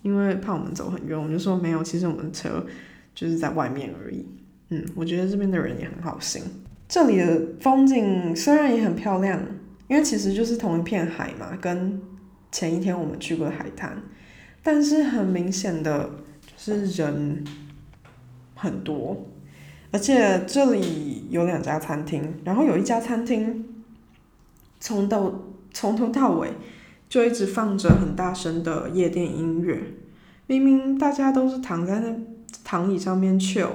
[0.00, 2.64] 因为怕我们走很远，我们就说没有，其实我们车
[3.14, 4.26] 就是在外面而已。
[4.70, 6.42] 嗯，我觉得这边的人也很好心。
[6.88, 9.40] 这里的风景虽然也很漂亮，
[9.88, 12.00] 因为其实就是同一片海嘛，跟
[12.50, 13.96] 前一天我们去过的海滩，
[14.62, 16.10] 但是很明显的
[16.56, 17.42] 就是人
[18.54, 19.26] 很多，
[19.90, 23.64] 而且这里有两家餐厅，然后有一家餐厅
[24.78, 25.32] 从到
[25.72, 26.50] 从头到尾
[27.08, 29.78] 就一直放着很大声的夜店音乐，
[30.46, 32.14] 明明大家都是躺在那
[32.64, 33.70] 躺椅上面 chill。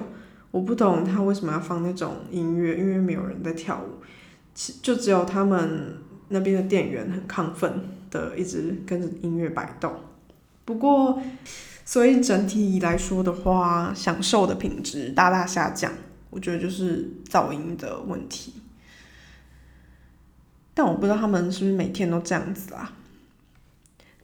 [0.49, 4.01] 我不懂他为什么要放那种音乐，因为没有人在跳舞，
[4.81, 5.97] 就只有他们
[6.29, 9.93] 那边的店员很亢奋的一直跟着音乐摆动。
[10.63, 11.21] 不过，
[11.85, 15.91] 所以整体来说的话，享受的品质大大下降，
[16.29, 18.53] 我觉得就是噪音的问题。
[20.73, 22.93] 但我不知道他们是不是每天都这样子啊？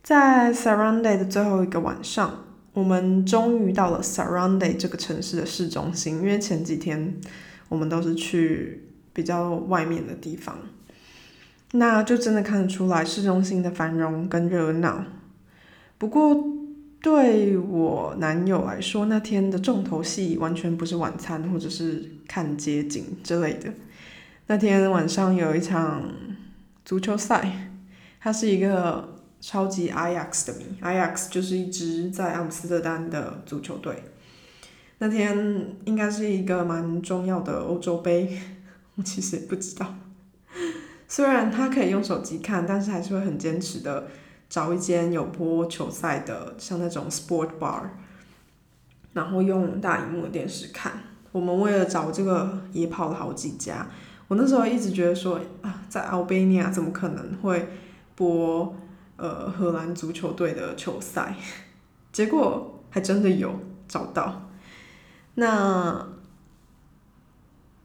[0.02, 2.46] 在 Surrounded 的最后一个晚上。
[2.74, 7.22] 我们终于到了 Surrounde 这个城市的市中心，因为前几天
[7.70, 8.84] 我们都是去
[9.14, 10.58] 比较外面的地方，
[11.74, 15.06] 那就真的看得出来市中心的繁荣跟热闹。
[16.00, 16.36] 不过
[17.00, 23.72] 对我男友来说，那天的重头戏完全不是晚餐或者是看街景之类的。
[24.48, 26.12] 那天晚上有一场
[26.84, 27.70] 足球赛，
[28.20, 29.13] 它是一个。
[29.46, 34.02] 超级 Ajax 的迷，Ajax 就是一支在阿姆斯特丹的足球队。
[35.00, 38.40] 那天应该是一个蛮重要的欧洲杯，
[38.96, 39.96] 我其实也不知道。
[41.10, 44.08] 虽然他可以用手机看，但是还是会很坚持的
[44.48, 47.82] 找一间有播球赛的，像那种 sport bar，
[49.12, 50.94] 然后用大荧幕电视看。
[51.34, 53.88] 我们为了找这个也跑了好几家。
[54.30, 57.68] 我那时候一直觉得说啊，在奥贝尼亚怎么可能会
[58.16, 58.74] 播？
[59.24, 61.34] 呃，荷兰足球队的球赛，
[62.12, 63.58] 结果还真的有
[63.88, 64.50] 找到。
[65.36, 66.10] 那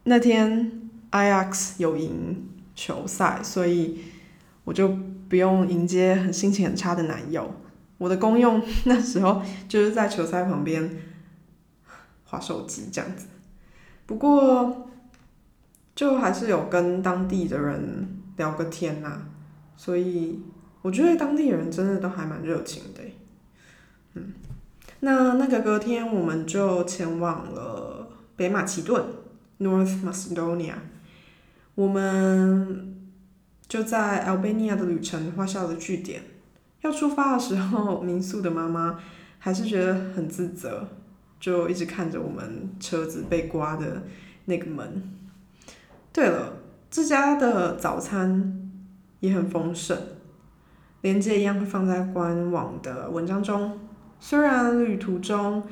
[0.03, 4.01] 那天 Ix 有赢球赛，所以
[4.65, 4.89] 我就
[5.29, 7.49] 不用迎接很心情很差的男友。
[7.97, 10.91] 我的功用那时候就是在球赛旁边
[12.25, 13.27] 划手机这样子。
[14.05, 14.89] 不过
[15.95, 19.21] 就还是有跟当地的人聊个天呐，
[19.77, 20.41] 所以。
[20.81, 23.01] 我觉得当地人真的都还蛮热情的，
[24.13, 24.33] 嗯，
[25.01, 29.03] 那那个隔天我们就前往了北马其顿
[29.59, 30.75] （North Macedonia），
[31.75, 32.95] 我们
[33.67, 36.23] 就在 Albania 的旅程画下了句点。
[36.81, 38.97] 要出发的时候，民宿的妈妈
[39.37, 40.87] 还是觉得很自责，
[41.41, 44.03] 就一直看着我们车子被刮的
[44.45, 45.03] 那个门。
[46.13, 46.53] 对了，
[46.89, 48.71] 这家的早餐
[49.19, 49.97] 也很丰盛。
[51.01, 53.79] 链接一样会放在官网的文章中。
[54.19, 55.63] 虽然旅途中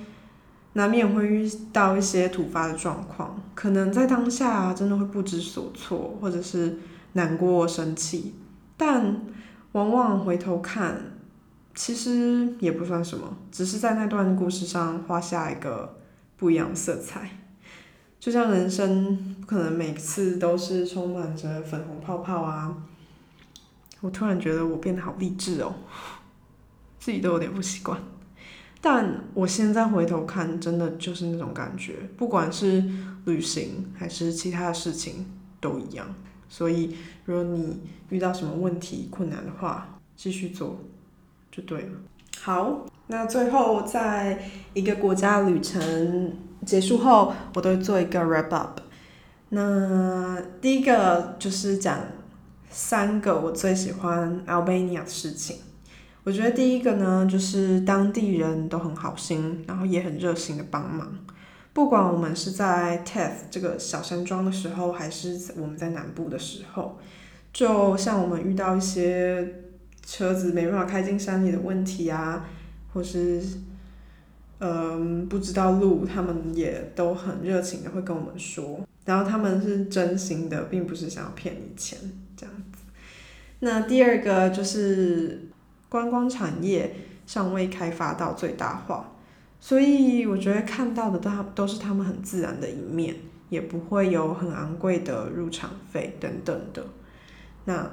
[0.74, 6.78] 难免会遇到一些突发的状况，可能在当下真的会不知所措，或者是
[7.14, 8.36] 难过、生气，
[8.78, 9.22] 但
[9.74, 11.02] 往往回头看，
[11.76, 15.98] 其实也不算什么，只是在那段故事上画下一个
[16.38, 17.30] 不一样的色彩。
[18.20, 22.76] 就像人生不可能每次都是充满着粉红泡泡啊。
[24.02, 25.74] 我突然觉得我变得好励志哦，
[27.00, 28.00] 自己都有点不习惯。
[28.80, 32.84] 但我现在回头看，真的就是那种感觉，不管是
[33.26, 35.26] 旅行还是其他的事情
[35.60, 36.14] 都一样。
[36.48, 40.80] 所以，如果你遇到什么问题、困难的话，继续做
[41.52, 41.92] 就对了。
[42.40, 48.80] 好，那最后在一个国家旅程结束后，我都会做一个 wrap up。
[49.50, 52.00] 那第一个就是讲。
[52.70, 55.58] 三个我最喜欢 Albania 的事情，
[56.24, 61.18] 我觉得第一个呢，就是当地人都很好心，然后也很热心的帮忙。
[61.74, 67.00] 不管我们是在 Teth 这个小山庄的时候，还是我们在南部的时候，
[67.54, 69.62] 就像我们遇到一些
[70.06, 72.46] 车子没办法开进山里的问题啊，
[72.94, 73.42] 或是
[74.60, 81.98] 嗯不知道路，他们也都很热情的会跟我们说，然后他们是真心的，并不是想要骗你钱。
[82.36, 82.56] 这样，
[83.60, 85.48] 那第二个就是
[85.90, 86.96] 观光产业
[87.26, 89.16] 尚未开发到最大化，
[89.60, 93.16] 所以我觉得看到的都都是他们很自然的一面，
[93.50, 96.86] 也不会有很昂贵的入场费等等的。
[97.66, 97.92] 那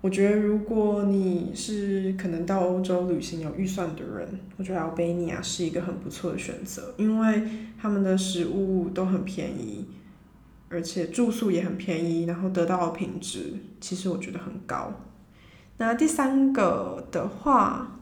[0.00, 7.42] 我觉得如果你是可能到欧洲旅行有预算的人，我觉得阿尔卑尼亚是一个很不错的选择，因为
[7.80, 9.86] 他们的食物都很便宜。
[10.68, 14.92] 而且住宿也很便宜，然后得到的品质其实我觉得很高。
[15.78, 18.00] 那第三个的话，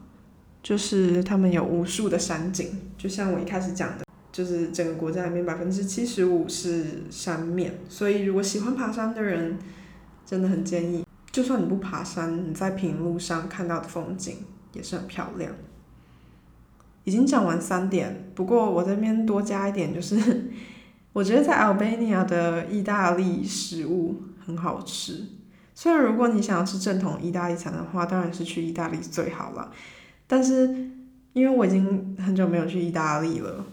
[0.61, 9.57] 就是他们有无数的山景，就像我一开始讲的，就是整个国家里面百分之七十五是山面，所以如果喜欢爬山的人，
[10.25, 11.05] 真的很建议。
[11.31, 14.37] 就算你不爬山，你在平路上看到的风景
[14.73, 15.53] 也是很漂亮。
[17.03, 20.49] 已经讲完三点，不过我这边多加一点，就是
[21.17, 25.25] 我觉得在 Albania 的意大利食物很好吃。
[25.73, 29.71] 虽然如果你想要吃正统意大利餐的话，当然是去意大利最好了。
[30.27, 30.91] 但是
[31.33, 33.65] 因为我已经很久没有去意大利了，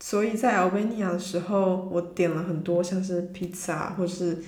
[0.00, 4.42] 所以在 Albania 的时候，我点了很多像是披萨或是。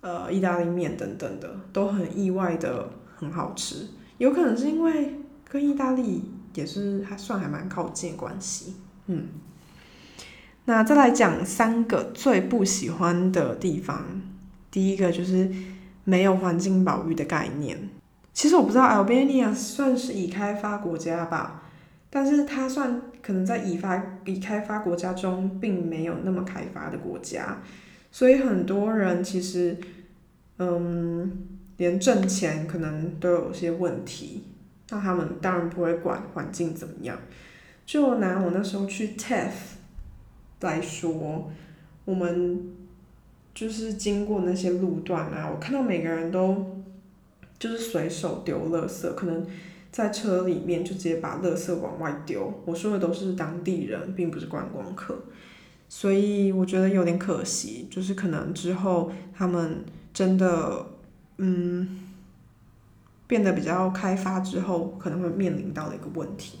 [0.00, 3.88] 呃，意大利面等等的都很意外的很好吃，
[4.18, 5.14] 有可能是因为
[5.48, 8.74] 跟意大利也是还算还蛮靠近关系，
[9.06, 9.28] 嗯。
[10.66, 14.04] 那再来讲三个最不喜欢的地方，
[14.70, 15.50] 第一个就是
[16.04, 17.88] 没有环境保育的概念。
[18.32, 21.62] 其实我不知道 Albania 算是已开发国家吧，
[22.10, 27.62] 但是它算可能在已发已开发国家中并没有那么开发的国家，
[28.12, 29.78] 所以很多人其实。
[30.58, 31.30] 嗯，
[31.76, 34.42] 连挣钱可能都有些问题，
[34.88, 37.18] 那他们当然不会管环境怎么样。
[37.84, 39.50] 就拿我那时候去 TEF
[40.66, 41.50] 来说，
[42.04, 42.74] 我们
[43.54, 46.82] 就是经过那些路段啊，我看到每个人都
[47.58, 49.46] 就是随手丢垃圾，可能
[49.90, 52.52] 在车里面就直接把垃圾往外丢。
[52.66, 55.16] 我说的都是当地人，并不是观光客，
[55.88, 59.84] 所以我觉得有点可惜，就是可能之后他们。
[60.16, 60.86] 真的，
[61.36, 62.00] 嗯，
[63.26, 66.60] 变得比较开发之后，可能会面临到的一个问题。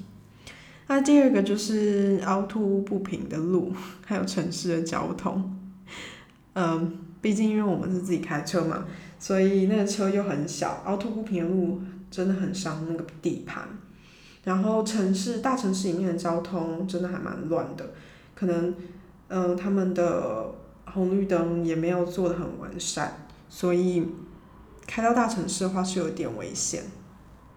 [0.88, 3.72] 那第二个就是凹凸不平的路，
[4.06, 5.56] 还有城市的交通。
[6.54, 8.84] 嗯，毕竟因为我们是自己开车嘛，
[9.18, 11.80] 所以那个车又很小，凹凸不平的路
[12.10, 13.64] 真的很伤那个底盘。
[14.44, 17.90] 然后城市大城市里面的交通真的还蛮乱的，
[18.34, 18.72] 可能
[19.28, 23.26] 嗯他们的红绿灯也没有做的很完善。
[23.48, 24.06] 所以
[24.86, 26.84] 开到大城市的话是有点危险，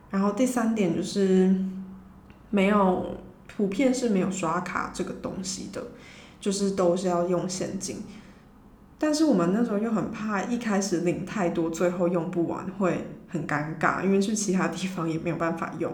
[0.09, 1.55] 然后第三点就是
[2.49, 3.15] 没有
[3.59, 5.83] 普遍是没有刷卡这个东西的，
[6.39, 7.97] 就是都是要用现金。
[8.97, 15.93] 但是我们那时候又很怕一开始领太多，最后用不完会很尴尬，因为去其他地方也没有办法用，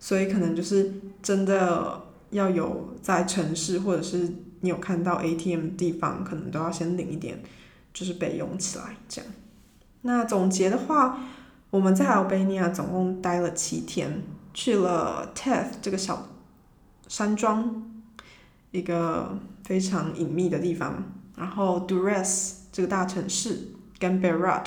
[0.00, 2.00] 所以可能就是真的
[2.30, 4.32] 要有在城市或者是
[4.62, 7.38] 你有看到 ATM 地方，可能都要先领一点。
[7.92, 9.30] 就是备用起来这样。
[10.00, 11.16] 那总结的话，
[11.70, 14.20] 我们在 Albania 总共待了七天，
[14.52, 16.26] 去了 Teth 这个小
[17.08, 17.82] 山庄，
[18.70, 21.02] 一个非常隐秘的地方。
[21.36, 24.66] 然后 Durres 这个大城市，跟 Berat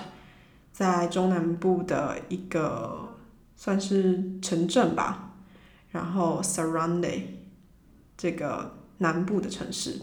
[0.71, 3.15] 在中南部的一个
[3.55, 5.33] 算是城镇吧。
[5.91, 7.21] 然后 Sarande
[8.17, 10.01] 这个南部的城市，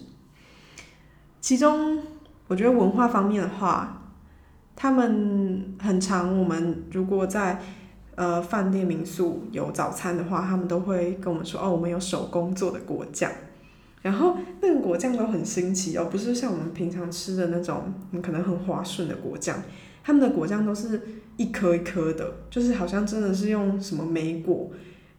[1.41, 2.03] 其中。
[2.47, 4.12] 我觉得文化方面的话，
[4.76, 6.39] 他们很常。
[6.39, 7.59] 我们如果在
[8.17, 13.31] 呃饭店民宿有早餐的话，他们都会跟我们说：“哦，我们有手工做的果酱。”
[14.03, 17.93] 然后那个果酱都很新奇哦，不是像我们平常吃的那种
[18.23, 19.62] 可能很滑顺的果酱。
[20.03, 21.01] 他们的果酱都是
[21.37, 24.71] 一颗一颗的，就是好像真的是用什么莓果，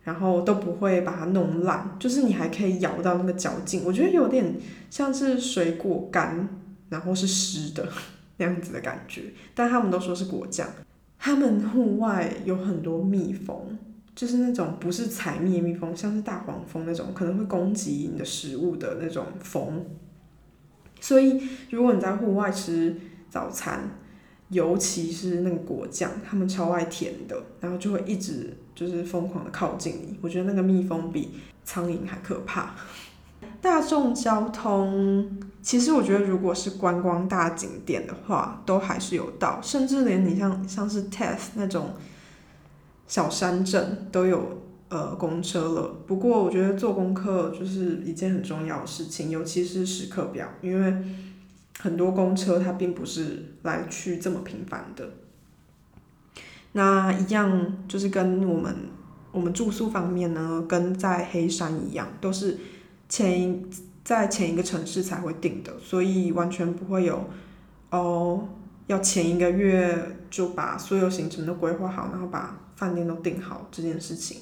[0.03, 3.81] 然后都不会把它弄烂，就是你还可以咬到那个嚼劲。
[3.85, 4.55] 我觉得有点
[4.89, 6.47] 像是水果干。
[6.87, 7.89] 然后是湿的
[8.37, 9.23] 那样子的感觉，
[9.55, 10.67] 但他们都说是果酱。
[11.17, 13.77] 他们户外有很多蜜蜂，
[14.15, 19.85] 就是那种不是采蜜蜜蜂，像是大黄蜂那种，可能会攻击你的食物的那种蜂。
[21.01, 21.41] 所以
[21.71, 22.95] 如果你在户外吃
[23.29, 23.89] 早餐，
[24.49, 30.17] 尤其是那个果酱，他们超爱甜的，然后就会一直就是疯狂的靠近你。
[30.21, 31.31] 我觉得那个蜜蜂比
[31.63, 32.75] 苍蝇还可怕。
[33.65, 35.27] 大众交通，
[35.59, 41.95] 其实我觉得，如果是观光大景点的话，都还是有到，甚至连你像像是 Teth 那种
[43.07, 45.95] 小山镇都有呃公车了。
[46.05, 50.95] 不过我觉得做功课就是一件很重要的事情，尤其是时刻表，因为
[51.79, 55.09] 很多公车它并不是来去这么频繁的。
[56.73, 58.75] 那一样就是跟我们
[59.31, 62.59] 我们住宿方面呢，跟在黑山一样，都是。
[63.07, 63.65] 前一
[64.03, 67.25] 在前一个城市才会定的，所以完全不会有
[67.89, 68.47] 哦，
[68.87, 74.41] 要前一个月就把所有行程都规划好，然后把饭店都订好这件事情。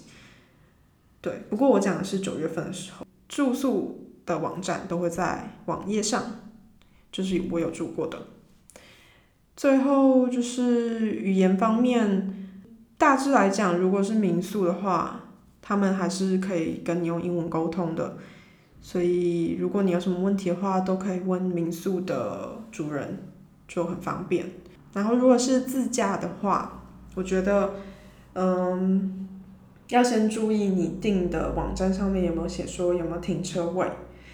[1.22, 6.22] 对，不过我讲的是九月份的时候，住宿的网站都会在网页上，
[7.12, 8.18] 就是我有住过的。
[9.56, 12.50] 最后就是语言方面，
[12.98, 15.30] 大致来讲，如果是民宿的话，
[15.62, 18.18] 他们还是可以跟你用英文沟通的。
[18.86, 23.18] 所以如果你有什么问题的话，都可以问民宿的主人，
[23.66, 24.46] 就很方便。
[24.94, 26.84] 然后如果是自驾的话，
[27.16, 27.72] 我觉得，
[28.34, 29.28] 嗯，
[29.88, 33.88] 要先注意你订的网站上面有没有写说有没有停车位。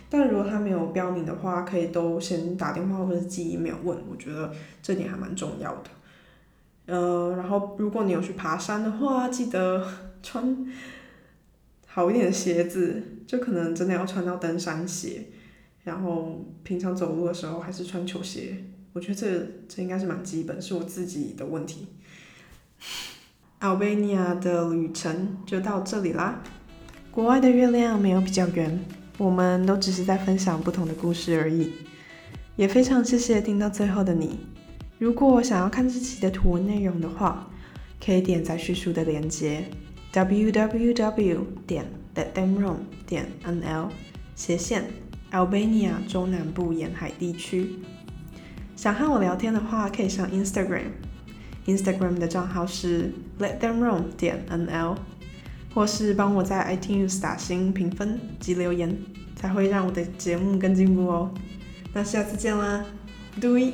[0.10, 5.89] 但如果他没有标明的话，可以都先打电话或者寄 email 问，我觉得这点还蛮重要的。
[6.88, 9.86] 呃，然后如果你有去爬山的话，记得
[10.24, 10.66] 穿
[11.91, 15.25] 好一点的鞋子，就可能真的要穿到登山鞋。
[15.83, 18.63] 然后平常走路的时候还是穿球鞋，
[18.93, 19.27] 我觉得这
[19.67, 21.87] 这应该是蛮基本，是我自己的问题。
[23.59, 26.43] Albania 的旅程就到这里啦。
[27.11, 28.79] 国外的月亮没有比较圆。
[29.17, 31.73] 我们都只是在分享不同的故事而已，
[32.55, 34.39] 也非常谢谢听到最后的你。
[34.97, 37.51] 如果想要看这期的图文内容的话，
[38.01, 39.65] 可以点在叙述的连接
[40.14, 41.86] www 点
[42.16, 43.89] letthemroam 点 nl
[44.36, 44.86] 斜线
[45.32, 47.76] Albania 中南部沿海地区。
[48.76, 54.95] 想和我聊天的话，可以上 Instagram，Instagram 的账号是 letthemroam 点 nl。
[55.72, 58.97] 或是帮我在 iTunes 打星评分及留言，
[59.36, 61.32] 才会让我的节目更进步哦。
[61.93, 62.84] 那下次见啦，
[63.39, 63.74] 对。